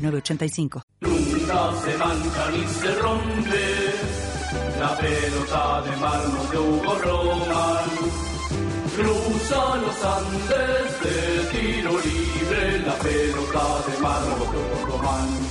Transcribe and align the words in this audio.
906985. 0.00 0.82
Nunca 1.00 1.72
se 1.82 1.96
mancha 1.98 2.50
ni 2.52 2.66
se 2.66 2.94
rompe 2.96 3.66
la 4.78 4.96
pelota 4.96 5.82
de 5.82 5.96
mármol 5.96 6.50
de 6.50 6.58
Hugo 6.58 6.94
Roman. 6.98 7.90
Cruza 8.96 9.76
los 9.76 10.04
Andes 10.04 11.00
de 11.02 11.58
tiro 11.58 11.92
libre 11.92 12.78
la 12.86 12.94
pelota 12.94 13.64
de 13.86 13.98
mármol 14.02 14.50
de 14.52 14.58
Hugo 14.58 14.86
Román. 14.86 15.49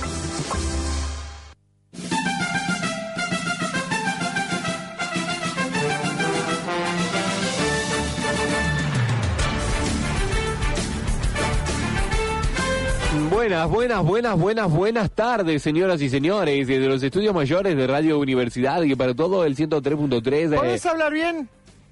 Buenas, 13.50 13.68
buenas, 13.68 14.04
buenas, 14.04 14.38
buenas, 14.38 14.70
buenas 14.70 15.10
tardes, 15.10 15.60
señoras 15.60 16.00
y 16.00 16.08
señores, 16.08 16.68
desde 16.68 16.86
los 16.86 17.02
estudios 17.02 17.34
mayores 17.34 17.76
de 17.76 17.84
Radio 17.84 18.20
Universidad 18.20 18.80
y 18.82 18.94
para 18.94 19.12
todo 19.12 19.44
el 19.44 19.56
103.3. 19.56 20.54
¿Podés 20.54 20.86
hablar 20.86 21.12
bien? 21.12 21.48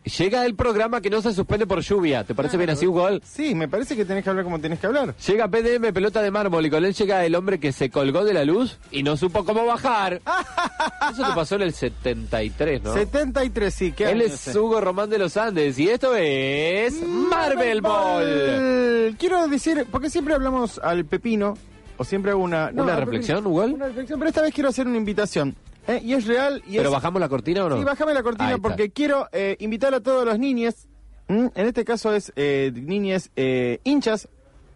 Llega 0.08 0.44
el 0.44 0.54
programa 0.54 1.00
que 1.00 1.10
no 1.10 1.22
se 1.22 1.32
suspende 1.32 1.66
por 1.66 1.80
lluvia. 1.80 2.24
¿Te 2.24 2.34
parece 2.34 2.56
bien 2.56 2.70
así, 2.70 2.86
Hugo? 2.86 3.08
Sí, 3.24 3.54
me 3.54 3.68
parece 3.68 3.96
que 3.96 4.04
tenés 4.04 4.24
que 4.24 4.30
hablar 4.30 4.44
como 4.44 4.58
tenés 4.60 4.78
que 4.78 4.86
hablar. 4.86 5.14
Llega 5.26 5.48
PDM, 5.48 5.92
pelota 5.92 6.22
de 6.22 6.30
mármol, 6.30 6.66
y 6.66 6.70
con 6.70 6.84
él 6.84 6.94
llega 6.94 7.24
el 7.24 7.34
hombre 7.34 7.58
que 7.60 7.72
se 7.72 7.90
colgó 7.90 8.24
de 8.24 8.34
la 8.34 8.44
luz 8.44 8.78
y 8.90 9.02
no 9.02 9.16
supo 9.16 9.44
cómo 9.44 9.64
bajar. 9.66 10.20
Eso 11.12 11.26
te 11.26 11.34
pasó 11.34 11.54
en 11.56 11.62
el 11.62 11.72
73, 11.72 12.82
¿no? 12.82 12.92
73, 12.92 13.74
sí. 13.74 13.92
¿qué 13.92 14.10
Él 14.10 14.22
es 14.22 14.34
ese? 14.48 14.58
Hugo 14.58 14.80
Román 14.80 15.10
de 15.10 15.18
los 15.18 15.36
Andes 15.36 15.78
y 15.78 15.88
esto 15.88 16.14
es 16.14 17.02
Marvel 17.02 17.80
Ball. 17.80 19.16
Quiero 19.18 19.48
decir, 19.48 19.86
porque 19.90 20.10
siempre 20.10 20.34
hablamos 20.34 20.78
al 20.78 21.04
pepino, 21.04 21.54
o 21.96 22.04
siempre 22.04 22.30
hago 22.32 22.42
una... 22.42 22.70
¿Una 22.74 22.96
reflexión, 22.96 23.46
Hugo? 23.46 23.64
Una 23.64 23.86
reflexión, 23.86 24.18
pero 24.18 24.28
esta 24.28 24.42
vez 24.42 24.54
quiero 24.54 24.68
hacer 24.68 24.86
una 24.86 24.96
invitación. 24.96 25.56
¿Eh? 25.88 26.00
Y 26.04 26.14
es 26.14 26.26
real 26.26 26.62
y 26.66 26.76
¿Pero 26.76 26.90
es... 26.90 26.94
bajamos 26.94 27.20
la 27.20 27.28
cortina 27.28 27.64
o 27.64 27.68
no? 27.68 27.78
Sí, 27.78 27.84
bájame 27.84 28.14
la 28.14 28.22
cortina 28.22 28.48
Ahí 28.50 28.54
está. 28.54 28.68
porque 28.68 28.90
quiero 28.90 29.28
eh, 29.32 29.56
invitar 29.58 29.92
a 29.94 30.00
todos 30.00 30.24
los 30.24 30.38
niñes, 30.38 30.86
en 31.28 31.50
este 31.54 31.84
caso 31.84 32.14
es 32.14 32.32
eh, 32.36 32.72
niñes 32.74 33.30
eh, 33.36 33.80
hinchas, 33.84 34.28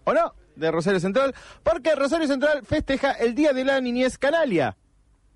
¿o 0.05 0.13
no?, 0.13 0.35
de 0.57 0.71
Rosario 0.71 1.01
Central, 1.01 1.35
porque 1.63 1.95
Rosario 1.95 2.27
Central 2.27 2.63
festeja 2.67 3.13
el 3.13 3.35
Día 3.35 3.53
de 3.55 3.65
la 3.65 3.81
Niñez 3.81 4.19
Canalia. 4.19 4.77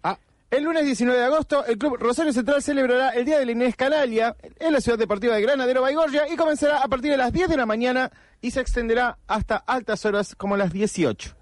Ah, 0.03 0.19
El 0.51 0.65
lunes 0.65 0.85
19 0.85 1.19
de 1.19 1.25
agosto, 1.25 1.65
el 1.65 1.79
Club 1.79 1.97
Rosario 1.99 2.33
Central 2.35 2.63
celebrará 2.63 3.11
el 3.11 3.25
Día 3.25 3.39
de 3.39 3.47
la 3.47 3.53
Niñez 3.55 3.77
Canalia 3.77 4.37
en 4.59 4.73
la 4.75 4.81
ciudad 4.81 4.99
deportiva 4.99 5.35
de 5.35 5.41
Granadero 5.43 5.81
Baigorria 5.83 6.29
y 6.31 6.37
comenzará 6.37 6.83
a 6.83 6.89
partir 6.89 7.11
de 7.13 7.17
las 7.17 7.33
10 7.33 7.49
de 7.49 7.57
la 7.57 7.65
mañana 7.65 8.11
y 8.43 8.51
se 8.51 8.61
extenderá 8.61 9.19
hasta 9.27 9.57
altas 9.57 10.05
horas 10.05 10.35
como 10.35 10.57
las 10.57 10.73
18. 10.73 11.35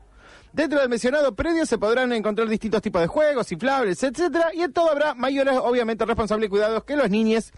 Dentro 0.55 0.79
del 0.79 0.89
mencionado 0.89 1.35
predio 1.35 1.67
se 1.67 1.79
podrán 1.79 2.13
encontrar 2.13 2.47
distintos 2.47 2.81
tipos 2.81 3.03
de 3.03 3.09
juegos, 3.09 3.51
inflables, 3.51 4.01
etcétera, 4.01 4.51
y 4.55 4.63
en 4.63 4.73
todo 4.73 4.89
habrá 4.89 5.13
mayores, 5.13 5.59
obviamente, 5.61 6.05
responsables 6.07 6.47
y 6.47 6.51
cuidados 6.51 6.85
que 6.85 6.95
los 6.95 7.11
niños 7.11 7.53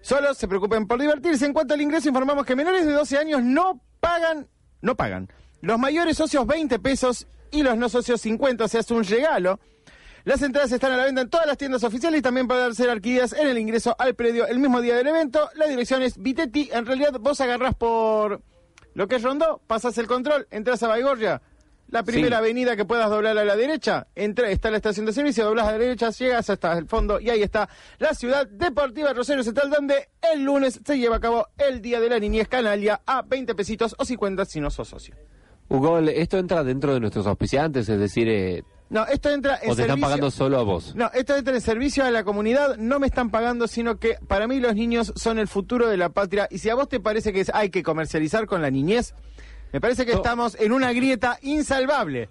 solo 0.00 0.34
se 0.34 0.48
preocupen 0.48 0.88
por 0.88 1.00
divertirse. 1.00 1.46
En 1.46 1.52
cuanto 1.52 1.74
al 1.74 1.80
ingreso, 1.80 2.08
informamos 2.08 2.44
que 2.44 2.56
menores 2.56 2.84
de 2.84 2.92
12 2.92 3.18
años 3.18 3.44
no 3.44 3.80
pagan, 4.00 4.48
no 4.80 4.96
pagan. 4.96 5.28
Los 5.60 5.78
mayores 5.78 6.16
socios 6.16 6.44
20 6.44 6.80
pesos 6.80 7.28
y 7.52 7.62
los 7.62 7.76
no 7.76 7.88
socios 7.88 8.20
50, 8.20 8.64
o 8.64 8.68
sea, 8.68 8.80
es 8.80 8.90
un 8.90 9.04
regalo. 9.04 9.60
Las 10.24 10.42
entradas 10.42 10.72
están 10.72 10.90
a 10.90 10.96
la 10.96 11.04
venta 11.04 11.20
en 11.20 11.30
todas 11.30 11.46
las 11.46 11.56
tiendas 11.56 11.84
oficiales 11.84 12.18
y 12.18 12.22
también 12.22 12.48
podrán 12.48 12.74
ser 12.74 12.90
adquiridas 12.90 13.32
en 13.32 13.46
el 13.46 13.58
ingreso 13.58 13.94
al 13.96 14.16
predio 14.16 14.44
el 14.48 14.58
mismo 14.58 14.80
día 14.80 14.96
del 14.96 15.06
evento. 15.06 15.48
La 15.54 15.68
dirección 15.68 16.02
es 16.02 16.18
Vitetti. 16.18 16.68
En 16.72 16.84
realidad, 16.84 17.12
vos 17.20 17.40
agarrás 17.40 17.76
por 17.76 18.42
lo 18.94 19.08
que 19.08 19.16
es 19.16 19.22
Rondó, 19.22 19.60
pasás 19.66 19.96
el 19.98 20.06
control, 20.06 20.46
entras 20.50 20.82
a 20.82 20.88
Baigorria, 20.88 21.40
la 21.90 22.02
primera 22.02 22.36
Sí. 22.36 22.44
avenida 22.44 22.76
que 22.76 22.84
puedas 22.84 23.08
doblar 23.08 23.38
a 23.38 23.44
la 23.44 23.56
derecha, 23.56 24.08
entra, 24.14 24.50
está 24.50 24.70
la 24.70 24.76
estación 24.76 25.06
de 25.06 25.12
servicio, 25.12 25.44
doblas 25.44 25.66
a 25.68 25.72
la 25.72 25.78
derecha, 25.78 26.10
llegas 26.10 26.50
hasta 26.50 26.76
el 26.76 26.86
fondo 26.86 27.18
y 27.18 27.30
ahí 27.30 27.42
está 27.42 27.68
la 27.98 28.12
ciudad 28.12 28.46
deportiva 28.46 29.12
Rosario 29.14 29.42
Central, 29.42 29.70
donde 29.70 30.08
el 30.32 30.42
lunes 30.44 30.80
se 30.84 30.98
lleva 30.98 31.16
a 31.16 31.20
cabo 31.20 31.46
el 31.56 31.80
Día 31.80 31.98
de 32.00 32.10
la 32.10 32.18
Niñez 32.18 32.46
Canalia 32.48 33.00
a 33.06 33.22
20 33.22 33.54
pesitos 33.54 33.94
o 33.98 34.04
50 34.04 34.44
si 34.44 34.60
no 34.60 34.68
sos 34.70 34.88
socio. 34.88 35.14
Hugo, 35.70 35.98
esto 35.98 36.38
entra 36.38 36.62
dentro 36.64 36.92
de 36.94 37.00
nuestros 37.00 37.26
auspiciantes, 37.26 37.88
es 37.88 37.98
decir, 37.98 38.28
eh, 38.28 38.64
No, 38.90 39.04
esto 39.06 39.28
entra 39.30 39.56
en 39.62 39.70
o 39.70 39.76
te 39.76 39.82
están 39.82 39.86
servicio- 39.96 40.00
pagando 40.00 40.30
solo 40.30 40.58
a 40.58 40.62
vos. 40.62 40.94
No, 40.94 41.10
esto 41.12 41.36
entra 41.36 41.54
en 41.54 41.60
servicio 41.60 42.04
a 42.04 42.10
la 42.10 42.24
comunidad, 42.24 42.76
no 42.78 42.98
me 42.98 43.06
están 43.06 43.30
pagando, 43.30 43.68
sino 43.68 43.98
que 43.98 44.16
para 44.26 44.46
mí 44.48 44.60
los 44.60 44.74
niños 44.74 45.12
son 45.14 45.38
el 45.38 45.46
futuro 45.48 45.88
de 45.88 45.96
la 45.98 46.08
patria. 46.08 46.48
Y 46.50 46.58
si 46.58 46.70
a 46.70 46.74
vos 46.74 46.88
te 46.88 46.98
parece 46.98 47.32
que 47.32 47.40
es- 47.40 47.50
hay 47.54 47.68
que 47.70 47.82
comercializar 47.82 48.46
con 48.46 48.62
la 48.62 48.70
niñez, 48.70 49.14
me 49.72 49.80
parece 49.80 50.06
que 50.06 50.12
No. 50.12 50.16
estamos 50.18 50.56
en 50.58 50.72
una 50.72 50.92
grieta 50.94 51.38
insalvable. 51.42 52.30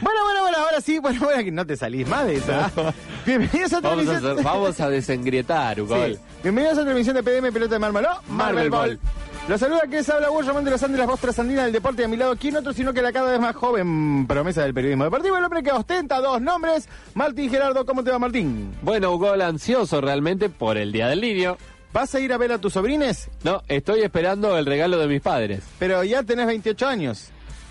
Bueno, 0.00 0.20
bueno, 0.24 0.40
bueno, 0.42 0.58
ahora 0.58 0.80
sí, 0.80 0.98
bueno, 0.98 1.20
bueno, 1.24 1.44
que 1.44 1.52
no 1.52 1.66
te 1.66 1.76
salís 1.76 2.06
más 2.08 2.26
de 2.26 2.36
esa. 2.36 2.70
Bienvenidos 3.26 3.72
a 3.72 3.78
otra 3.78 3.90
Vamos 3.90 4.08
a, 4.08 4.16
hacer- 4.16 4.42
vamos 4.44 4.80
a 4.80 4.88
desengrietar. 4.90 5.76
Sí. 5.76 6.18
Bienvenidos 6.42 6.78
a 6.78 6.80
otra 6.82 6.92
emisión 6.92 7.16
de 7.16 7.22
PDM 7.22 7.52
Pelota 7.52 7.74
de 7.74 7.78
Mármol, 7.80 8.02
¿no? 8.02 8.22
Marvel 8.34 8.70
Ball. 8.70 8.98
Los 9.48 9.58
saluda 9.58 9.80
que 9.82 9.96
les 9.96 10.08
habla 10.08 10.30
Hugo 10.30 10.42
Román 10.42 10.64
de 10.64 10.70
los 10.70 10.82
Andes, 10.82 10.98
las 10.98 11.08
voz 11.08 11.18
trasandinas 11.18 11.64
del 11.64 11.72
deporte 11.72 12.02
y 12.02 12.04
a 12.04 12.08
mi 12.08 12.16
lado, 12.16 12.36
¿quién 12.36 12.56
otro 12.56 12.72
sino 12.72 12.92
que 12.92 13.02
la 13.02 13.12
cada 13.12 13.32
vez 13.32 13.40
más 13.40 13.56
joven 13.56 14.26
promesa 14.26 14.62
del 14.62 14.72
periodismo 14.72 15.04
deportivo? 15.04 15.36
El 15.36 15.44
hombre 15.44 15.62
que 15.62 15.72
ostenta 15.72 16.20
dos 16.20 16.40
nombres, 16.40 16.88
Martín 17.14 17.50
Gerardo. 17.50 17.84
¿Cómo 17.84 18.04
te 18.04 18.12
va, 18.12 18.18
Martín? 18.20 18.72
Bueno, 18.82 19.12
Hugo, 19.12 19.32
ansioso 19.32 20.00
realmente 20.00 20.50
por 20.50 20.76
el 20.76 20.92
Día 20.92 21.08
del 21.08 21.20
Niño. 21.20 21.56
¿Vas 21.92 22.14
a 22.14 22.20
ir 22.20 22.32
a 22.32 22.36
ver 22.36 22.52
a 22.52 22.58
tus 22.58 22.74
sobrines? 22.74 23.28
No, 23.42 23.62
estoy 23.66 24.02
esperando 24.02 24.56
el 24.56 24.66
regalo 24.66 24.98
de 24.98 25.08
mis 25.08 25.20
padres. 25.20 25.64
Pero 25.80 26.04
ya 26.04 26.22
tenés 26.22 26.46
28 26.46 26.86
años. 26.86 27.30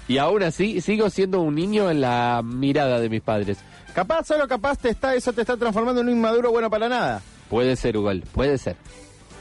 Y 0.10 0.18
aún 0.18 0.44
así, 0.44 0.82
sigo 0.82 1.10
siendo 1.10 1.40
un 1.40 1.56
niño 1.56 1.90
en 1.90 2.02
la 2.02 2.42
mirada 2.44 3.00
de 3.00 3.08
mis 3.08 3.22
padres. 3.22 3.60
Capaz, 3.94 4.26
solo 4.26 4.48
capaz 4.48 4.78
te 4.80 4.90
está, 4.90 5.16
eso 5.16 5.32
te 5.32 5.42
está 5.42 5.56
transformando 5.56 6.02
en 6.02 6.08
un 6.08 6.16
inmaduro 6.16 6.52
bueno 6.52 6.70
para 6.70 6.90
nada. 6.90 7.22
Puede 7.50 7.78
ser, 7.78 7.96
Hugo, 7.96 8.12
puede 8.34 8.58
ser. 8.58 8.76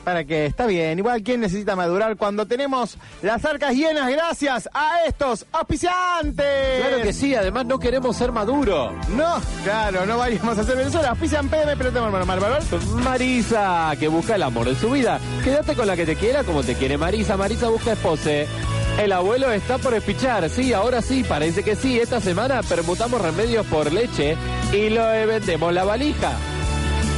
Para 0.04 0.24
que 0.24 0.46
está 0.46 0.66
bien. 0.66 0.98
Igual, 0.98 1.22
¿quién 1.22 1.40
necesita 1.40 1.76
madurar 1.76 2.16
cuando 2.16 2.46
tenemos 2.46 2.96
las 3.22 3.44
arcas 3.44 3.74
llenas 3.74 4.10
gracias 4.10 4.68
a 4.72 5.04
estos 5.06 5.46
auspiciantes? 5.52 6.80
Claro 6.80 7.02
que 7.02 7.12
sí, 7.12 7.34
además 7.34 7.66
no 7.66 7.78
queremos 7.78 8.16
ser 8.16 8.32
maduros. 8.32 8.92
No, 9.10 9.36
claro, 9.64 10.06
no 10.06 10.18
vayamos 10.18 10.56
a 10.58 10.62
hacer 10.62 10.76
Venezuela. 10.76 11.10
Auspician 11.10 11.48
PM, 11.48 11.76
pero 11.76 11.92
te 11.92 12.00
mal, 12.00 12.26
Marisa, 13.02 13.92
que 13.98 14.08
busca 14.08 14.34
el 14.36 14.42
amor 14.42 14.68
de 14.68 14.74
su 14.76 14.90
vida. 14.90 15.20
Quédate 15.44 15.74
con 15.74 15.86
la 15.86 15.96
que 15.96 16.06
te 16.06 16.16
quiera 16.16 16.44
como 16.44 16.62
te 16.62 16.74
quiere 16.74 16.96
Marisa. 16.96 17.36
Marisa 17.36 17.68
busca 17.68 17.92
espose. 17.92 18.46
El 18.98 19.12
abuelo 19.12 19.52
está 19.52 19.78
por 19.78 19.94
espichar. 19.94 20.50
Sí, 20.50 20.72
ahora 20.72 21.02
sí, 21.02 21.22
parece 21.22 21.62
que 21.62 21.76
sí. 21.76 22.00
Esta 22.00 22.20
semana 22.20 22.62
permutamos 22.62 23.20
remedios 23.20 23.64
por 23.66 23.92
leche 23.92 24.36
y 24.72 24.90
lo 24.90 25.06
vendemos 25.06 25.72
la 25.72 25.84
valija. 25.84 26.32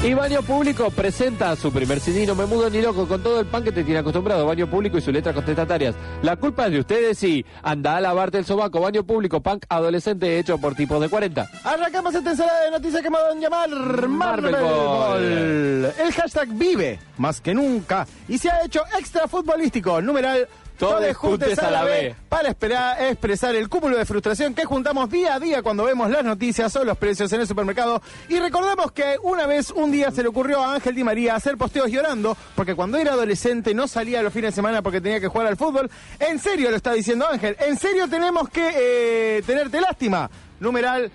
Y 0.03 0.15
Baño 0.15 0.41
Público 0.41 0.91
presenta 0.91 1.55
su 1.57 1.71
primer 1.71 2.01
CD, 2.01 2.27
no 2.27 2.35
me 2.35 2.47
mudo 2.47 2.71
ni 2.71 2.81
loco, 2.81 3.07
con 3.07 3.23
todo 3.23 3.39
el 3.39 3.45
pan 3.45 3.63
que 3.63 3.71
te 3.71 3.85
tiene 3.85 4.01
acostumbrado. 4.01 4.47
Baño 4.47 4.67
Público 4.67 4.97
y 4.97 5.03
sus 5.03 5.13
letras 5.13 5.35
contestatarias. 5.35 5.95
La 6.23 6.37
culpa 6.37 6.67
es 6.67 6.73
de 6.73 6.79
ustedes 6.79 7.23
y 7.23 7.45
anda 7.63 7.97
a 7.97 8.01
lavarte 8.01 8.39
el 8.39 8.47
sobaco. 8.47 8.81
Baño 8.81 9.05
Público, 9.05 9.43
punk 9.43 9.67
adolescente 9.69 10.39
hecho 10.39 10.57
por 10.57 10.75
tipos 10.75 11.03
de 11.03 11.11
40. 11.11 11.47
Arrancamos 11.65 12.15
esta 12.15 12.31
ensalada 12.31 12.65
de 12.65 12.71
noticias 12.71 13.03
que 13.03 13.11
me 13.11 13.19
van 13.19 13.37
a 13.37 13.41
llamar 13.43 14.09
Marvel 14.09 14.57
Ball. 14.57 15.93
El 15.99 16.13
hashtag 16.15 16.49
vive 16.49 16.99
más 17.19 17.43
que 17.43 17.53
nunca 17.53 18.07
y 18.27 18.39
se 18.39 18.49
ha 18.51 18.65
hecho 18.65 18.81
extra 18.99 19.29
futbolístico. 19.29 20.01
Numeral 20.01 20.49
Todes 20.81 21.17
juntes 21.17 21.59
a 21.59 21.71
la 21.71 21.85
B. 21.85 22.15
para 22.29 22.49
esperar, 22.49 23.03
expresar 23.03 23.55
el 23.55 23.69
cúmulo 23.69 23.99
de 23.99 24.07
frustración 24.07 24.55
que 24.55 24.65
juntamos 24.65 25.11
día 25.11 25.35
a 25.35 25.39
día 25.39 25.63
cuando 25.63 25.85
vemos 25.85 26.11
las 26.11 26.25
noticias 26.25 26.75
o 26.77 26.85
los 26.85 26.97
precios 26.97 27.31
en 27.35 27.43
el 27.43 27.47
supermercado. 27.47 28.01
Y 28.31 28.39
recordemos 28.39 28.91
que 28.93 29.17
una 29.23 29.47
vez, 29.47 29.71
un 29.71 29.93
día, 29.93 30.11
se 30.11 30.23
le 30.23 30.31
ocurrió 30.31 30.63
a 30.63 30.75
Ángel 30.75 30.95
Di 30.95 31.05
María 31.05 31.35
hacer 31.35 31.59
posteos 31.59 31.91
llorando 31.91 32.35
porque 32.55 32.75
cuando 32.75 32.97
era 32.97 33.13
adolescente 33.13 33.75
no 33.75 33.87
salía 33.87 34.23
los 34.23 34.33
fines 34.33 34.53
de 34.53 34.55
semana 34.57 34.81
porque 34.81 35.03
tenía 35.03 35.21
que 35.21 35.29
jugar 35.29 35.47
al 35.49 35.59
fútbol. 35.59 35.91
En 36.19 36.39
serio 36.39 36.71
lo 36.71 36.77
está 36.77 36.93
diciendo 36.93 37.29
Ángel. 37.31 37.57
En 37.61 37.79
serio 37.79 38.09
tenemos 38.09 38.49
que 38.49 38.71
eh, 38.75 39.43
tenerte 39.43 39.83
lástima. 39.83 40.31
Numeral 40.61 41.13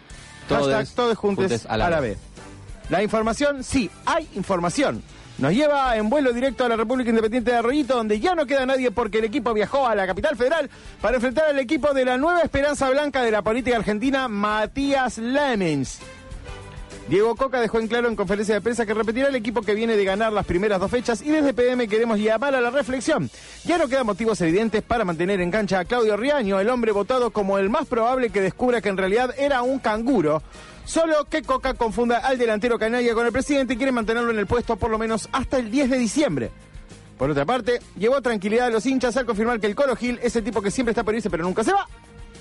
Todes 0.47 0.75
hashtag 0.75 0.95
todos 0.95 1.17
juntos 1.17 1.65
a 1.67 1.77
la, 1.77 1.99
B. 1.99 2.17
La 2.89 3.01
información, 3.01 3.63
sí, 3.63 3.89
hay 4.05 4.27
información. 4.35 5.01
Nos 5.37 5.53
lleva 5.53 5.97
en 5.97 6.09
vuelo 6.09 6.31
directo 6.31 6.63
a 6.63 6.69
la 6.69 6.77
República 6.77 7.09
Independiente 7.09 7.51
de 7.51 7.57
Arroyito, 7.57 7.95
donde 7.95 8.19
ya 8.19 8.35
no 8.35 8.45
queda 8.45 8.65
nadie 8.65 8.91
porque 8.91 9.17
el 9.17 9.25
equipo 9.25 9.53
viajó 9.53 9.85
a 9.85 9.93
la 9.93 10.07
capital 10.07 10.37
federal 10.37 10.69
para 11.01 11.15
enfrentar 11.15 11.45
al 11.49 11.59
equipo 11.59 11.93
de 11.93 12.05
la 12.05 12.17
nueva 12.17 12.41
esperanza 12.41 12.89
blanca 12.89 13.21
de 13.21 13.31
la 13.31 13.41
política 13.41 13.75
argentina, 13.75 14.29
Matías 14.29 15.17
Lemens. 15.17 15.99
Diego 17.07 17.35
Coca 17.35 17.61
dejó 17.61 17.79
en 17.79 17.87
claro 17.87 18.07
en 18.07 18.15
conferencia 18.15 18.55
de 18.55 18.61
prensa 18.61 18.83
que 18.83 18.93
repetirá 18.95 19.27
el 19.27 19.35
equipo 19.35 19.61
que 19.61 19.75
viene 19.75 19.95
de 19.95 20.03
ganar 20.03 20.33
las 20.33 20.45
primeras 20.45 20.79
dos 20.79 20.89
fechas 20.89 21.21
y 21.21 21.29
desde 21.29 21.53
PM 21.53 21.87
queremos 21.87 22.17
llamar 22.17 22.55
a 22.55 22.61
la 22.61 22.71
reflexión. 22.71 23.29
Ya 23.63 23.77
no 23.77 23.87
quedan 23.87 24.07
motivos 24.07 24.41
evidentes 24.41 24.81
para 24.81 25.05
mantener 25.05 25.39
en 25.39 25.51
cancha 25.51 25.79
a 25.79 25.85
Claudio 25.85 26.17
Riaño, 26.17 26.59
el 26.59 26.69
hombre 26.69 26.91
votado 26.91 27.29
como 27.29 27.59
el 27.59 27.69
más 27.69 27.85
probable 27.85 28.31
que 28.31 28.41
descubra 28.41 28.81
que 28.81 28.89
en 28.89 28.97
realidad 28.97 29.35
era 29.37 29.61
un 29.61 29.77
canguro. 29.77 30.41
Solo 30.85 31.25
que 31.25 31.43
Coca 31.43 31.75
confunda 31.75 32.17
al 32.17 32.39
delantero 32.39 32.79
canalla 32.79 33.13
con 33.13 33.27
el 33.27 33.31
presidente 33.31 33.75
y 33.75 33.77
quiere 33.77 33.91
mantenerlo 33.91 34.31
en 34.31 34.39
el 34.39 34.47
puesto 34.47 34.75
por 34.75 34.89
lo 34.89 34.97
menos 34.97 35.29
hasta 35.31 35.59
el 35.59 35.69
10 35.69 35.91
de 35.91 35.97
diciembre. 35.99 36.51
Por 37.19 37.29
otra 37.29 37.45
parte, 37.45 37.81
llevó 37.97 38.19
tranquilidad 38.21 38.67
a 38.67 38.71
los 38.71 38.85
hinchas 38.85 39.15
al 39.15 39.27
confirmar 39.27 39.59
que 39.59 39.67
el 39.67 39.75
Colo 39.75 39.95
Gil 39.95 40.19
es 40.23 40.35
el 40.35 40.43
tipo 40.43 40.59
que 40.59 40.71
siempre 40.71 40.91
está 40.91 41.03
por 41.03 41.13
irse 41.13 41.29
pero 41.29 41.43
nunca 41.43 41.63
se 41.63 41.71
va 41.71 41.87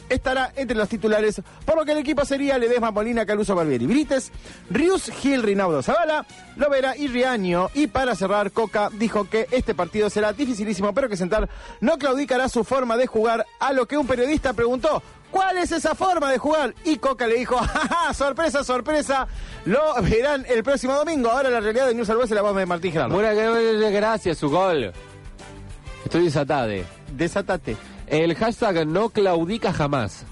estará 0.09 0.53
entre 0.57 0.77
los 0.77 0.89
titulares, 0.89 1.41
por 1.65 1.77
lo 1.77 1.85
que 1.85 1.93
el 1.93 1.99
equipo 1.99 2.25
sería 2.25 2.59
Ledesma, 2.59 2.91
Molina, 2.91 3.27
Caluso, 3.27 3.55
Barbieri, 3.55 3.87
Brites, 3.87 4.31
Rius, 4.71 5.11
Gil, 5.11 5.43
Rinaudo, 5.43 5.83
Zavala, 5.83 6.27
Lovera 6.57 6.97
y 6.97 7.09
Riaño. 7.09 7.69
Y 7.75 7.87
para 7.87 8.15
cerrar, 8.15 8.51
Coca 8.53 8.91
dijo 8.93 9.29
que 9.29 9.47
este 9.51 9.75
partido 9.75 10.11
será 10.11 10.33
dificilísimo, 10.33 10.93
pero 10.95 11.09
que 11.09 11.17
Sentar 11.17 11.49
no 11.81 11.99
claudicará 11.99 12.49
su 12.49 12.65
forma 12.65 12.97
de 12.97 13.07
jugar, 13.07 13.47
a 13.61 13.73
lo 13.73 13.87
que 13.87 13.99
un 13.99 14.07
periodista 14.07 14.53
preguntó, 14.53 15.03
¿Cuál 15.31 15.59
es 15.59 15.73
esa 15.73 15.97
forma 15.97 16.31
de 16.31 16.39
jugar? 16.39 16.77
Y 16.85 16.99
Coca 16.99 17.27
le 17.27 17.35
dijo, 17.35 17.57
¡Ja, 17.91 18.15
sorpresa, 18.15 18.63
sorpresa! 18.63 19.27
Lo 19.65 20.01
verán 20.01 20.47
el 20.49 20.63
próximo 20.63 20.95
domingo. 20.95 21.29
Ahora 21.29 21.51
la 21.51 21.59
realidad 21.59 21.89
de 21.89 21.95
News 21.95 22.09
Alves 22.09 22.31
es 22.31 22.37
la 22.37 22.43
voz 22.43 22.55
de 22.55 22.65
Martín 22.67 22.93
Gerardo. 22.93 23.19
Gracias, 23.19 24.39
su 24.39 24.49
gol. 24.49 24.93
Estoy 26.05 26.27
desatade. 26.27 26.85
Desatate. 27.11 27.77
El 28.15 28.37
hashtag 28.37 28.87
no 28.87 29.09
claudica 29.09 29.73
jamás. 29.73 30.25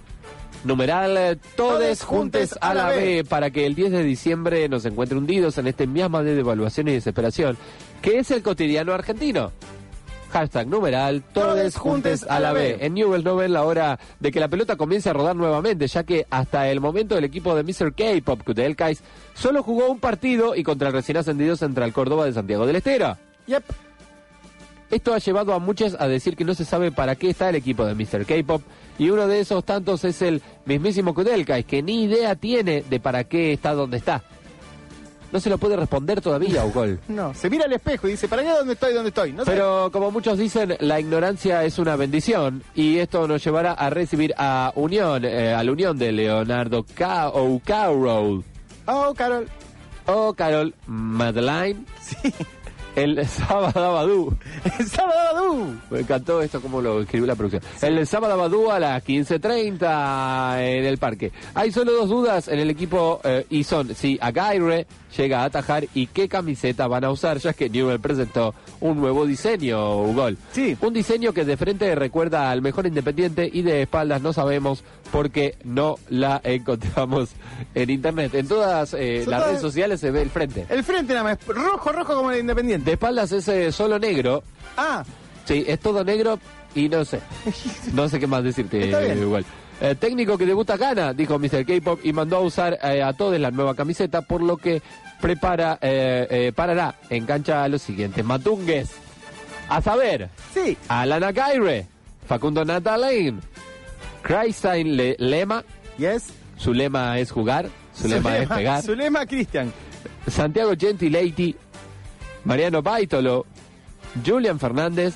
Numeral 0.62 1.16
eh, 1.16 1.36
todes 1.56 2.04
juntes 2.04 2.56
a 2.60 2.74
la 2.74 2.90
B 2.90 3.24
para 3.28 3.50
que 3.50 3.66
el 3.66 3.74
10 3.74 3.90
de 3.90 4.04
diciembre 4.04 4.68
nos 4.68 4.84
encuentre 4.84 5.18
hundidos 5.18 5.58
en 5.58 5.66
este 5.66 5.88
miasma 5.88 6.22
de 6.22 6.36
devaluación 6.36 6.86
y 6.86 6.92
desesperación, 6.92 7.58
que 8.00 8.20
es 8.20 8.30
el 8.30 8.44
cotidiano 8.44 8.92
argentino. 8.92 9.50
Hashtag 10.30 10.68
numeral 10.68 11.24
todes 11.32 11.76
juntes 11.76 12.22
a 12.22 12.38
la 12.38 12.52
B. 12.52 12.76
En 12.80 12.94
Newell 12.94 13.24
no 13.24 13.34
ven 13.34 13.52
la 13.52 13.64
hora 13.64 13.98
de 14.20 14.30
que 14.30 14.38
la 14.38 14.46
pelota 14.46 14.76
comience 14.76 15.10
a 15.10 15.12
rodar 15.12 15.34
nuevamente, 15.34 15.88
ya 15.88 16.04
que 16.04 16.24
hasta 16.30 16.68
el 16.68 16.80
momento 16.80 17.18
el 17.18 17.24
equipo 17.24 17.56
de 17.56 17.64
Mr. 17.64 17.94
K-Pop 17.94 18.42
Kais 18.76 19.02
solo 19.34 19.64
jugó 19.64 19.90
un 19.90 19.98
partido 19.98 20.54
y 20.54 20.62
contra 20.62 20.86
el 20.86 20.94
recién 20.94 21.16
ascendido 21.16 21.56
Central 21.56 21.92
Córdoba 21.92 22.26
de 22.26 22.32
Santiago 22.32 22.64
del 22.64 22.76
Estero. 22.76 23.18
Yep. 23.48 23.64
Esto 24.92 25.14
ha 25.14 25.18
llevado 25.18 25.54
a 25.54 25.58
muchos 25.58 25.96
a 25.98 26.06
decir 26.06 26.36
que 26.36 26.44
no 26.44 26.52
se 26.54 26.66
sabe 26.66 26.92
para 26.92 27.16
qué 27.16 27.30
está 27.30 27.48
el 27.48 27.54
equipo 27.54 27.86
de 27.86 27.94
Mr. 27.94 28.26
K-Pop 28.26 28.60
y 28.98 29.08
uno 29.08 29.26
de 29.26 29.40
esos 29.40 29.64
tantos 29.64 30.04
es 30.04 30.20
el 30.20 30.42
mismísimo 30.66 31.14
Kudelkai, 31.14 31.64
que 31.64 31.82
ni 31.82 32.04
idea 32.04 32.36
tiene 32.36 32.82
de 32.82 33.00
para 33.00 33.24
qué 33.24 33.54
está 33.54 33.72
donde 33.72 33.96
está. 33.96 34.22
No 35.32 35.40
se 35.40 35.48
lo 35.48 35.56
puede 35.56 35.76
responder 35.76 36.20
todavía, 36.20 36.62
Ugol. 36.66 37.00
No, 37.08 37.32
se 37.32 37.48
mira 37.48 37.64
al 37.64 37.72
espejo 37.72 38.06
y 38.06 38.10
dice, 38.10 38.28
¿para 38.28 38.42
allá 38.42 38.58
dónde 38.58 38.74
estoy, 38.74 38.92
dónde 38.92 39.08
estoy? 39.08 39.32
No 39.32 39.46
sé. 39.46 39.52
Pero 39.52 39.88
como 39.90 40.10
muchos 40.10 40.36
dicen, 40.36 40.76
la 40.80 41.00
ignorancia 41.00 41.64
es 41.64 41.78
una 41.78 41.96
bendición 41.96 42.62
y 42.74 42.98
esto 42.98 43.26
nos 43.26 43.42
llevará 43.42 43.72
a 43.72 43.88
recibir 43.88 44.34
a 44.36 44.74
Unión, 44.76 45.24
eh, 45.24 45.54
a 45.54 45.64
la 45.64 45.72
Unión 45.72 45.96
de 45.96 46.12
Leonardo 46.12 46.84
Ca 46.94 47.30
O'Carroll. 47.30 48.44
Oh, 48.84 49.14
Carol. 49.16 49.48
O 50.04 50.34
Carol 50.34 50.74
Madeline. 50.86 51.86
Sí. 52.02 52.34
El 52.96 53.26
sábado 53.26 53.84
Abadú. 53.84 54.36
El 54.78 54.86
sábado. 54.86 55.66
Me 55.90 56.00
encantó 56.00 56.42
esto 56.42 56.60
como 56.60 56.80
lo 56.82 57.00
escribió 57.00 57.26
la 57.26 57.34
producción. 57.36 57.62
El 57.80 58.06
sábado 58.06 58.34
Abadú 58.34 58.70
a 58.70 58.78
las 58.78 59.02
15.30 59.04 60.58
en 60.60 60.84
el 60.84 60.98
parque. 60.98 61.32
Hay 61.54 61.72
solo 61.72 61.92
dos 61.92 62.08
dudas 62.08 62.48
en 62.48 62.58
el 62.58 62.70
equipo 62.70 63.20
eh, 63.24 63.46
y 63.50 63.64
son 63.64 63.94
si 63.94 64.18
Aguirre 64.20 64.86
llega 65.16 65.40
a 65.42 65.44
atajar 65.44 65.84
y 65.94 66.06
qué 66.06 66.28
camiseta 66.28 66.86
van 66.86 67.04
a 67.04 67.10
usar, 67.10 67.36
ya 67.38 67.52
que 67.52 67.68
Newell 67.68 68.00
presentó 68.00 68.54
un 68.80 68.98
nuevo 68.98 69.26
diseño, 69.26 69.96
Ugol. 70.02 70.38
Sí. 70.52 70.76
Un 70.80 70.94
diseño 70.94 71.32
que 71.32 71.44
de 71.44 71.56
frente 71.56 71.94
recuerda 71.94 72.50
al 72.50 72.62
mejor 72.62 72.86
independiente 72.86 73.48
y 73.52 73.60
de 73.62 73.82
espaldas 73.82 74.22
no 74.22 74.32
sabemos 74.32 74.84
porque 75.10 75.56
no 75.64 75.96
la 76.08 76.40
encontramos 76.44 77.30
en 77.74 77.90
internet. 77.90 78.34
En 78.34 78.48
todas 78.48 78.94
eh, 78.94 79.18
las 79.18 79.26
todas- 79.26 79.46
redes 79.48 79.60
sociales 79.60 80.00
se 80.00 80.10
ve 80.10 80.22
el 80.22 80.30
frente. 80.30 80.66
El 80.70 80.82
frente 80.82 81.12
nada 81.12 81.24
más, 81.24 81.38
rojo, 81.46 81.92
rojo 81.92 82.14
como 82.14 82.30
el 82.30 82.40
Independiente. 82.40 82.81
De 82.84 82.92
espaldas 82.92 83.32
es 83.32 83.46
eh, 83.48 83.72
solo 83.72 83.98
negro. 83.98 84.42
Ah, 84.76 85.04
Sí, 85.44 85.64
es 85.66 85.80
todo 85.80 86.04
negro 86.04 86.38
y 86.74 86.88
no 86.88 87.04
sé. 87.04 87.20
No 87.94 88.08
sé 88.08 88.20
qué 88.20 88.26
más 88.28 88.44
decirte 88.44 88.84
Está 88.84 89.00
bien. 89.00 89.18
igual. 89.20 89.44
Eh, 89.80 89.96
técnico 89.96 90.38
que 90.38 90.46
debuta 90.46 90.76
gana, 90.76 91.12
dijo 91.12 91.36
Mr. 91.38 91.66
K-Pop, 91.66 91.98
y 92.04 92.12
mandó 92.12 92.36
a 92.36 92.40
usar 92.40 92.78
eh, 92.82 93.02
a 93.02 93.12
todos 93.12 93.38
la 93.40 93.50
nueva 93.50 93.74
camiseta, 93.74 94.22
por 94.22 94.40
lo 94.40 94.56
que 94.56 94.80
prepara, 95.20 95.78
eh, 95.82 96.52
parará 96.54 96.94
en 97.10 97.26
cancha 97.26 97.64
a 97.64 97.68
los 97.68 97.82
siguientes 97.82 98.24
matungues. 98.24 98.90
A 99.68 99.82
saber, 99.82 100.28
sí. 100.54 100.76
Alan 100.86 101.24
Aguirre, 101.24 101.86
Facundo 102.28 102.64
Natalane, 102.64 103.34
Christine 104.22 104.84
Le- 104.92 105.16
Lema, 105.18 105.64
Yes. 105.98 106.32
su 106.56 106.72
lema 106.72 107.18
es 107.18 107.32
jugar, 107.32 107.68
su 107.94 108.06
lema 108.06 108.38
es 108.38 108.48
pegar. 108.48 108.82
Zulema 108.82 109.26
Cristian. 109.26 109.72
Santiago 110.28 110.72
Gentileiti, 110.78 111.56
Mariano 112.44 112.82
Baitolo, 112.82 113.46
Julian 114.24 114.58
Fernández, 114.58 115.14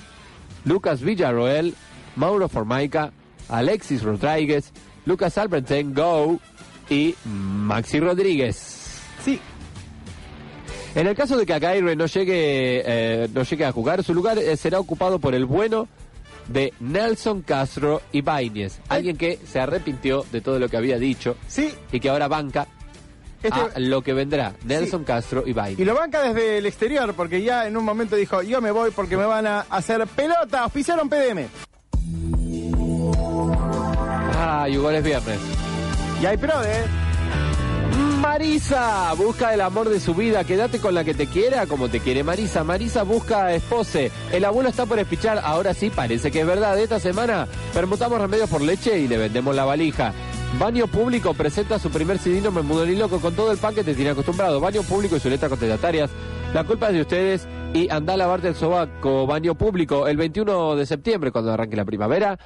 Lucas 0.64 1.00
Villarroel, 1.00 1.74
Mauro 2.16 2.48
Formaica, 2.48 3.12
Alexis 3.48 4.02
Rodríguez, 4.02 4.72
Lucas 5.04 5.36
Alberten 5.38 5.94
Go 5.94 6.40
y 6.88 7.14
Maxi 7.24 8.00
Rodríguez. 8.00 9.00
Sí. 9.24 9.38
En 10.94 11.06
el 11.06 11.14
caso 11.14 11.36
de 11.36 11.44
que 11.44 11.52
Aguirre 11.52 11.94
no 11.94 12.06
llegue, 12.06 12.82
eh, 12.86 13.28
no 13.34 13.42
llegue 13.42 13.64
a 13.66 13.72
jugar, 13.72 14.02
su 14.02 14.14
lugar 14.14 14.38
eh, 14.38 14.56
será 14.56 14.80
ocupado 14.80 15.18
por 15.18 15.34
el 15.34 15.44
bueno 15.44 15.88
de 16.48 16.72
Nelson 16.80 17.42
Castro 17.42 18.00
Ibáñez, 18.12 18.78
alguien 18.88 19.16
que 19.16 19.38
se 19.46 19.58
arrepintió 19.60 20.24
de 20.32 20.40
todo 20.40 20.58
lo 20.58 20.68
que 20.68 20.76
había 20.76 20.96
dicho 20.98 21.36
Sí. 21.48 21.70
y 21.92 22.00
que 22.00 22.08
ahora 22.08 22.28
banca 22.28 22.66
Este- 23.46 23.76
a 23.76 23.78
lo 23.80 24.02
que 24.02 24.12
vendrá, 24.12 24.52
Nelson 24.64 25.04
Castro 25.04 25.42
Ibáñez. 25.46 25.78
Y 25.78 25.84
lo 25.84 25.94
banca 25.94 26.22
desde 26.22 26.58
el 26.58 26.66
exterior, 26.66 27.14
porque 27.14 27.42
ya 27.42 27.66
en 27.66 27.76
un 27.76 27.84
momento 27.84 28.16
dijo, 28.16 28.42
yo 28.42 28.60
me 28.60 28.70
voy 28.70 28.90
porque 28.90 29.16
me 29.16 29.24
van 29.24 29.46
a 29.46 29.60
hacer 29.70 30.06
pelota. 30.06 30.62
Auspiciaron 30.62 31.08
PDM. 31.08 31.48
Ah, 34.38 34.66
igual 34.68 34.94
es 34.96 35.04
viernes. 35.04 35.38
Y 36.22 36.26
hay 36.26 36.36
PRODE, 36.36 36.80
¿eh? 36.80 36.84
Marisa 38.20 39.12
busca 39.14 39.54
el 39.54 39.60
amor 39.60 39.88
de 39.88 40.00
su 40.00 40.14
vida. 40.14 40.44
Quédate 40.44 40.80
con 40.80 40.94
la 40.94 41.04
que 41.04 41.14
te 41.14 41.26
quiera 41.26 41.66
como 41.66 41.88
te 41.88 42.00
quiere 42.00 42.24
Marisa. 42.24 42.64
Marisa 42.64 43.02
busca 43.02 43.52
espose. 43.54 44.10
El 44.32 44.44
abuelo 44.44 44.68
está 44.70 44.84
por 44.86 44.98
espichar. 44.98 45.40
Ahora 45.44 45.74
sí, 45.74 45.90
parece 45.90 46.30
que 46.30 46.40
es 46.40 46.46
verdad. 46.46 46.78
Esta 46.78 46.98
semana 46.98 47.46
permutamos 47.72 48.20
remedios 48.20 48.48
por 48.50 48.62
leche 48.62 48.98
y 48.98 49.08
le 49.08 49.16
vendemos 49.18 49.54
la 49.54 49.64
valija. 49.64 50.12
Baño 50.58 50.86
Público 50.86 51.34
presenta 51.34 51.78
su 51.78 51.90
primer 51.90 52.18
CD 52.18 52.40
No 52.40 52.50
me 52.50 52.62
mudo 52.62 52.86
ni 52.86 52.96
loco 52.96 53.20
con 53.20 53.34
todo 53.34 53.52
el 53.52 53.58
pan 53.58 53.74
que 53.74 53.84
te 53.84 53.94
tiene 53.94 54.10
acostumbrado. 54.12 54.58
Baño 54.58 54.82
Público 54.82 55.16
y 55.16 55.20
su 55.20 55.28
letra 55.28 55.48
contestatarias. 55.48 56.10
La 56.54 56.64
culpa 56.64 56.88
es 56.88 56.94
de 56.94 57.00
ustedes 57.02 57.48
y 57.74 57.90
anda 57.90 58.14
a 58.14 58.16
lavarte 58.16 58.48
el 58.48 58.54
sobaco. 58.54 59.26
Baño 59.26 59.54
Público 59.54 60.08
el 60.08 60.16
21 60.16 60.76
de 60.76 60.86
septiembre 60.86 61.30
cuando 61.30 61.52
arranque 61.52 61.76
la 61.76 61.84
primavera. 61.84 62.38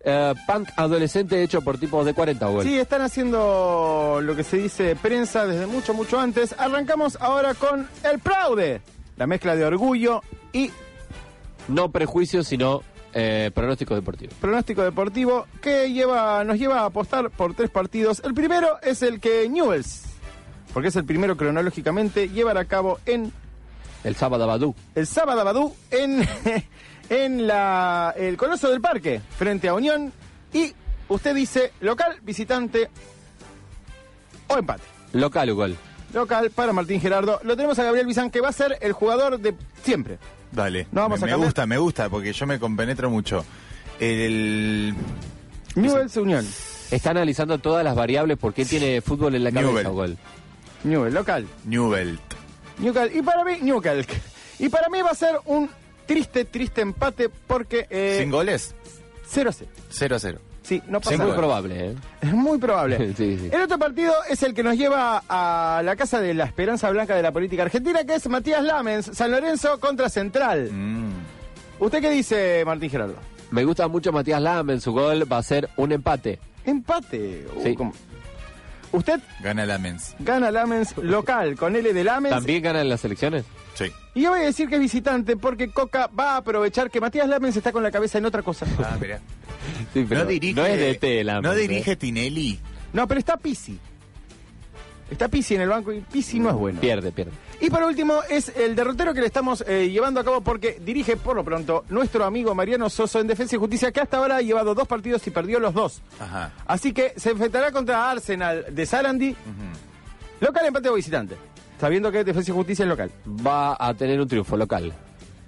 Eh, 0.00 0.34
punk 0.46 0.68
adolescente 0.76 1.42
hecho 1.42 1.62
por 1.62 1.78
tipos 1.78 2.04
de 2.04 2.12
40, 2.12 2.46
güey. 2.46 2.68
Sí, 2.68 2.78
están 2.78 3.00
haciendo 3.00 4.20
lo 4.22 4.36
que 4.36 4.44
se 4.44 4.58
dice 4.58 4.94
prensa 4.94 5.46
desde 5.46 5.66
mucho, 5.66 5.94
mucho 5.94 6.20
antes. 6.20 6.54
Arrancamos 6.58 7.16
ahora 7.20 7.54
con 7.54 7.88
el 8.04 8.18
Praude. 8.18 8.82
La 9.16 9.26
mezcla 9.26 9.56
de 9.56 9.64
orgullo 9.64 10.20
y 10.52 10.70
No 11.68 11.90
prejuicios, 11.90 12.46
sino 12.46 12.82
eh, 13.18 13.50
pronóstico 13.54 13.94
deportivo. 13.94 14.32
pronóstico 14.42 14.82
deportivo 14.82 15.46
que 15.62 15.90
lleva, 15.90 16.44
nos 16.44 16.58
lleva 16.58 16.80
a 16.80 16.84
apostar 16.84 17.30
por 17.30 17.54
tres 17.54 17.70
partidos. 17.70 18.20
El 18.22 18.34
primero 18.34 18.78
es 18.82 19.00
el 19.00 19.20
que 19.20 19.48
Newells, 19.48 20.02
porque 20.74 20.88
es 20.88 20.96
el 20.96 21.06
primero 21.06 21.34
cronológicamente, 21.34 22.28
llevará 22.28 22.60
a 22.60 22.64
cabo 22.66 22.98
en 23.06 23.32
El 24.04 24.16
sábado 24.16 24.44
Abadú. 24.44 24.74
el 24.94 25.06
sábado 25.06 25.42
Badú 25.46 25.74
en, 25.90 26.28
en 27.08 27.46
la, 27.46 28.12
el 28.18 28.36
Coloso 28.36 28.68
del 28.68 28.82
Parque, 28.82 29.22
frente 29.38 29.68
a 29.68 29.74
Unión. 29.74 30.12
Y 30.52 30.74
usted 31.08 31.34
dice 31.34 31.72
local, 31.80 32.18
visitante 32.22 32.90
o 34.48 34.58
empate. 34.58 34.84
Local, 35.14 35.48
igual. 35.48 35.76
Local 36.12 36.50
para 36.50 36.74
Martín 36.74 37.00
Gerardo. 37.00 37.40
Lo 37.44 37.56
tenemos 37.56 37.78
a 37.78 37.84
Gabriel 37.84 38.06
Bizán, 38.06 38.30
que 38.30 38.42
va 38.42 38.50
a 38.50 38.52
ser 38.52 38.76
el 38.82 38.92
jugador 38.92 39.38
de 39.40 39.54
siempre. 39.82 40.18
Dale. 40.56 40.86
No 40.90 41.02
vamos 41.02 41.20
me, 41.20 41.24
a 41.24 41.26
me 41.26 41.30
cambiar. 41.32 41.46
gusta, 41.46 41.66
me 41.66 41.78
gusta, 41.78 42.08
porque 42.08 42.32
yo 42.32 42.46
me 42.46 42.58
compenetro 42.58 43.10
mucho. 43.10 43.44
El 44.00 44.94
Newell's 45.74 46.16
Unión. 46.16 46.46
Está 46.90 47.10
analizando 47.10 47.58
todas 47.58 47.84
las 47.84 47.94
variables 47.94 48.38
porque 48.38 48.62
él 48.62 48.68
tiene 48.68 49.00
fútbol 49.00 49.34
en 49.34 49.44
la 49.44 49.52
cabeza, 49.52 49.70
Newell. 49.70 49.86
igual. 49.86 50.18
Newell, 50.84 51.14
local. 51.14 51.46
Newbelt. 51.64 52.20
Newcal. 52.78 53.10
Y 53.14 53.22
para 53.22 53.44
mí, 53.44 53.58
Newcal. 53.62 54.06
Y 54.58 54.68
para 54.68 54.88
mí 54.88 55.00
va 55.02 55.10
a 55.10 55.14
ser 55.14 55.36
un 55.46 55.68
triste, 56.06 56.44
triste 56.44 56.80
empate 56.80 57.28
porque... 57.28 57.86
Eh, 57.90 58.18
Sin 58.20 58.30
goles, 58.30 58.74
0 59.28 59.50
a 59.50 59.52
0. 59.52 59.70
0 59.90 60.16
a 60.16 60.18
0. 60.18 60.38
Sí, 60.66 60.82
no 60.88 61.00
pasa 61.00 61.14
Es 61.14 61.20
muy 61.20 61.32
probable, 61.32 61.86
¿eh? 61.90 61.94
Es 62.20 62.32
muy 62.32 62.58
probable. 62.58 63.12
Sí, 63.16 63.38
sí. 63.38 63.48
El 63.52 63.62
otro 63.62 63.78
partido 63.78 64.12
es 64.28 64.42
el 64.42 64.52
que 64.52 64.64
nos 64.64 64.76
lleva 64.76 65.22
a 65.28 65.80
la 65.84 65.94
casa 65.94 66.20
de 66.20 66.34
la 66.34 66.44
esperanza 66.44 66.90
blanca 66.90 67.14
de 67.14 67.22
la 67.22 67.30
política 67.30 67.62
argentina, 67.62 68.02
que 68.04 68.16
es 68.16 68.28
Matías 68.28 68.64
Lamens, 68.64 69.10
San 69.12 69.30
Lorenzo 69.30 69.78
contra 69.78 70.08
Central. 70.08 70.70
Mm. 70.72 71.12
¿Usted 71.78 72.00
qué 72.00 72.10
dice, 72.10 72.64
Martín 72.66 72.90
Gerardo? 72.90 73.14
Me 73.52 73.64
gusta 73.64 73.86
mucho 73.86 74.10
Matías 74.10 74.42
Lam, 74.42 74.80
su 74.80 74.90
gol 74.92 75.30
va 75.30 75.38
a 75.38 75.42
ser 75.44 75.68
un 75.76 75.92
empate. 75.92 76.40
Empate. 76.64 77.46
Uh, 77.56 77.62
Sí. 77.62 77.74
¿cómo? 77.76 77.92
Usted 78.92 79.20
Gana 79.42 79.66
la 79.66 79.78
Mens. 79.78 80.14
gana 80.20 80.50
Lamens 80.50 80.96
local 80.98 81.56
con 81.56 81.76
L 81.76 81.92
de 81.92 82.04
Lamens. 82.04 82.34
¿También 82.34 82.62
ganan 82.62 82.88
las 82.88 83.04
elecciones? 83.04 83.44
Sí. 83.74 83.92
Y 84.14 84.22
yo 84.22 84.30
voy 84.30 84.40
a 84.40 84.44
decir 84.44 84.68
que 84.68 84.76
es 84.76 84.80
visitante 84.80 85.36
porque 85.36 85.70
Coca 85.70 86.08
va 86.18 86.32
a 86.32 86.36
aprovechar 86.38 86.90
que 86.90 87.00
Matías 87.00 87.28
Lamens 87.28 87.56
está 87.56 87.72
con 87.72 87.82
la 87.82 87.90
cabeza 87.90 88.18
en 88.18 88.24
otra 88.26 88.42
cosa. 88.42 88.64
Ah, 88.78 88.96
mirá. 89.00 89.20
Sí, 89.96 90.04
pero 90.06 90.24
no 90.24 90.26
dirige. 90.26 90.54
no 90.60 90.66
es 90.66 90.78
de 90.78 90.94
T, 90.96 91.24
Lam, 91.24 91.42
No 91.42 91.52
¿eh? 91.54 91.56
dirige 91.56 91.96
Tinelli. 91.96 92.58
No, 92.92 93.08
pero 93.08 93.18
está 93.18 93.38
Pisi. 93.38 93.78
Está 95.10 95.28
Pisi 95.28 95.54
en 95.54 95.62
el 95.62 95.68
banco 95.70 95.90
y 95.92 96.00
Pisi 96.00 96.38
no 96.38 96.50
es 96.50 96.56
bueno. 96.56 96.80
Pierde, 96.80 97.12
pierde. 97.12 97.32
Y 97.60 97.70
por 97.70 97.82
último 97.82 98.20
es 98.28 98.52
el 98.54 98.76
derrotero 98.76 99.14
que 99.14 99.20
le 99.20 99.26
estamos 99.26 99.64
eh, 99.66 99.88
llevando 99.88 100.20
a 100.20 100.24
cabo 100.24 100.42
porque 100.42 100.78
dirige 100.84 101.16
por 101.16 101.36
lo 101.36 101.44
pronto 101.44 101.84
nuestro 101.88 102.24
amigo 102.26 102.54
Mariano 102.54 102.90
Soso 102.90 103.20
en 103.20 103.26
Defensa 103.26 103.56
y 103.56 103.58
Justicia 103.58 103.90
que 103.92 104.00
hasta 104.00 104.18
ahora 104.18 104.36
ha 104.36 104.42
llevado 104.42 104.74
dos 104.74 104.86
partidos 104.86 105.26
y 105.26 105.30
perdió 105.30 105.58
los 105.60 105.72
dos. 105.72 106.02
Ajá. 106.20 106.52
Así 106.66 106.92
que 106.92 107.14
se 107.16 107.30
enfrentará 107.30 107.72
contra 107.72 108.10
Arsenal 108.10 108.66
de 108.70 108.84
Sarandi, 108.84 109.34
local 110.40 110.66
empate 110.66 110.90
o 110.90 110.94
visitante. 110.94 111.36
Sabiendo 111.80 112.12
que 112.12 112.22
Defensa 112.24 112.50
y 112.50 112.54
Justicia 112.54 112.82
es 112.82 112.88
local. 112.88 113.10
Va 113.46 113.76
a 113.78 113.94
tener 113.94 114.20
un 114.20 114.28
triunfo 114.28 114.56
local. 114.58 114.92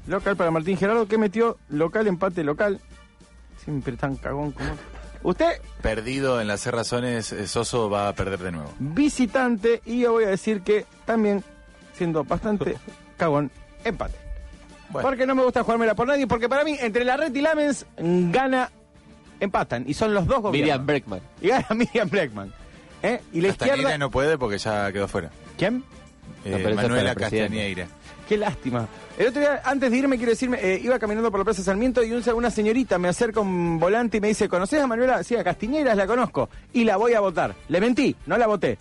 Local 0.07 0.37
para 0.37 0.51
Martín 0.51 0.77
Gerardo 0.79 1.07
que 1.07 1.19
metió 1.19 1.59
local, 1.69 2.07
empate, 2.07 2.43
local. 2.45 2.81
Siempre 3.65 3.97
tan 3.97 4.17
cagón 4.17 4.53
como... 4.53 4.71
Usted 5.23 5.61
Perdido 5.83 6.41
en 6.41 6.47
las 6.47 6.65
razones, 6.67 7.33
eh, 7.33 7.47
Soso 7.49 7.91
va 7.91 8.09
a 8.09 8.13
perder 8.15 8.39
de 8.39 8.53
nuevo. 8.53 8.73
visitante 8.79 9.83
y 9.85 10.01
yo 10.01 10.13
voy 10.13 10.25
a 10.25 10.29
decir 10.29 10.63
que 10.63 10.87
también 11.05 11.43
siendo 11.95 12.23
bastante 12.25 12.77
cagón, 13.17 13.51
empate. 13.85 14.15
Bueno. 14.91 15.09
Porque 15.09 15.27
no 15.27 15.35
me 15.35 15.43
gusta 15.43 15.63
jugármela 15.65 15.95
por 15.95 16.07
nadie, 16.07 16.27
porque 16.27 16.49
para 16.49 16.65
mí 16.65 16.77
entre 16.81 17.05
la 17.05 17.17
Red 17.17 17.35
y 17.35 17.41
Lamens 17.43 17.85
gana, 17.99 18.71
empatan 19.41 19.85
y 19.87 19.95
son 19.95 20.15
los 20.15 20.27
dos 20.27 20.43
Miriam 20.53 20.85
gobiernos. 20.85 20.87
Breckman. 20.87 21.21
Y 21.43 21.49
gana 21.49 21.67
Miriam 21.75 22.09
Blackman. 22.09 22.53
¿Eh? 23.03 23.21
Y 23.33 23.41
la 23.41 23.49
Castañeira 23.49 23.77
izquierda... 23.77 23.99
no 23.99 24.11
puede 24.11 24.39
porque 24.39 24.59
ya 24.59 24.91
quedó 24.93 25.07
fuera. 25.09 25.31
¿Quién? 25.57 25.85
Eh, 26.45 26.73
Manuela. 26.75 27.15
Castañeira. 27.15 27.87
Qué 28.29 28.37
lástima. 28.37 28.87
El 29.17 29.29
otro 29.29 29.41
día, 29.41 29.63
antes 29.65 29.91
de 29.91 29.97
irme, 29.97 30.17
quiero 30.19 30.31
decirme, 30.33 30.59
eh, 30.63 30.79
iba 30.83 30.99
caminando 30.99 31.31
por 31.31 31.41
la 31.41 31.45
Plaza 31.45 31.63
Sarmiento 31.63 32.03
y 32.03 32.13
un- 32.13 32.23
una 32.35 32.51
señorita 32.51 32.99
me 32.99 33.09
acerca 33.09 33.41
un 33.41 33.79
volante 33.81 34.19
y 34.19 34.21
me 34.21 34.29
dice, 34.29 34.49
¿conoces 34.49 34.81
a 34.83 34.87
Manuela? 34.87 35.23
Sí, 35.25 35.35
a 35.35 35.43
Castiñeiras 35.43 35.97
la 35.97 36.07
conozco 36.07 36.51
y 36.75 36.85
la 36.85 36.97
voy 36.99 37.15
a 37.15 37.21
votar. 37.21 37.55
Le 37.69 37.81
mentí, 37.81 38.15
no 38.27 38.37
la 38.37 38.47
voté. 38.47 38.77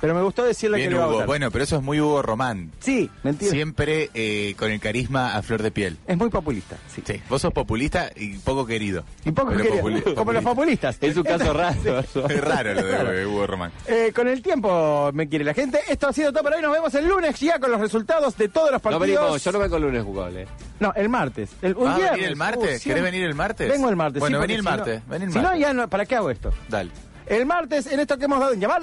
Pero 0.00 0.14
me 0.14 0.22
gustó 0.22 0.44
decirle 0.44 0.76
Bien 0.76 0.88
que 0.88 0.94
le 0.94 0.96
iba 0.96 1.04
a 1.04 1.06
Hugo. 1.06 1.14
votar. 1.14 1.26
Bueno, 1.26 1.50
pero 1.50 1.64
eso 1.64 1.76
es 1.76 1.82
muy 1.82 2.00
Hugo 2.00 2.20
Román. 2.22 2.70
Sí, 2.80 3.10
mentira. 3.22 3.50
Siempre 3.50 4.10
eh, 4.14 4.54
con 4.58 4.70
el 4.70 4.78
carisma 4.78 5.34
a 5.36 5.42
flor 5.42 5.62
de 5.62 5.70
piel. 5.70 5.96
Es 6.06 6.16
muy 6.18 6.28
populista, 6.28 6.76
sí. 6.94 7.02
Sí, 7.06 7.20
vos 7.28 7.40
sos 7.40 7.52
populista 7.52 8.10
y 8.14 8.36
poco 8.38 8.66
querido. 8.66 9.04
Y 9.24 9.32
poco 9.32 9.52
Pero 9.52 9.62
querido, 9.64 9.82
populi- 9.82 10.14
como 10.14 10.32
los 10.32 10.44
populistas. 10.44 10.98
Es 11.00 11.16
un 11.16 11.22
caso 11.24 11.52
raro. 11.52 11.76
Es 12.28 12.40
raro 12.40 12.74
lo 12.74 12.82
de 13.12 13.26
Hugo 13.26 13.46
Román. 13.46 13.72
Eh, 13.86 14.12
con 14.14 14.28
el 14.28 14.42
tiempo 14.42 15.10
me 15.14 15.28
quiere 15.28 15.44
la 15.44 15.54
gente. 15.54 15.80
Esto 15.88 16.08
ha 16.08 16.12
sido 16.12 16.30
todo 16.32 16.42
por 16.42 16.54
hoy. 16.54 16.62
Nos 16.62 16.72
vemos 16.72 16.94
el 16.94 17.08
lunes 17.08 17.38
ya 17.40 17.58
con 17.58 17.70
los 17.70 17.80
resultados 17.80 18.36
de 18.36 18.48
todos 18.48 18.70
los 18.70 18.82
No 18.84 18.90
partidos. 18.90 19.20
venimos, 19.22 19.44
yo 19.44 19.52
no 19.52 19.58
vengo 19.58 19.76
el 19.76 19.82
lunes 19.82 20.04
jugable. 20.04 20.46
No, 20.78 20.92
el 20.94 21.08
martes. 21.08 21.50
El, 21.62 21.74
un 21.74 21.84
¿Vas 21.84 21.94
a 21.94 21.96
viernes. 21.96 22.12
venir 22.16 22.28
el 22.28 22.36
martes? 22.36 22.58
Uh, 22.60 22.64
¿Querés 22.66 22.82
siempre- 22.82 23.02
venir 23.02 23.22
el 23.24 23.34
martes? 23.34 23.68
Vengo 23.70 23.88
el 23.88 23.96
martes. 23.96 24.20
Bueno, 24.20 24.36
sí, 24.38 24.40
vení 24.42 24.54
el 24.54 24.62
porque 24.62 24.72
si 24.74 24.78
martes. 24.78 25.02
no- 25.06 25.10
vení 25.10 25.24
el 25.24 25.32
Si 25.32 25.38
no, 25.38 25.44
martes. 25.44 25.60
ya 25.60 25.72
no, 25.72 25.88
¿para 25.88 26.04
qué 26.06 26.16
hago 26.16 26.30
esto? 26.30 26.52
Dale. 26.68 26.90
El 27.26 27.44
martes, 27.46 27.86
en 27.88 27.98
esto 28.00 28.16
que 28.18 28.26
hemos 28.26 28.38
dado 28.38 28.52
en 28.52 28.60
llamar. 28.60 28.82